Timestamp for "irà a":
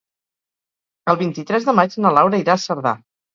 2.47-2.63